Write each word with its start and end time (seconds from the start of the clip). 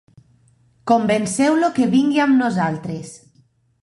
Convenceu-lo 0.91 1.69
que 1.75 1.87
vingui 1.91 2.23
amb 2.25 2.39
nosaltres. 2.39 3.13